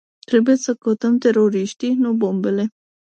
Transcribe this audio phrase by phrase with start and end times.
[0.25, 2.67] Trebuie să căutăm teroriștii, nu bombele.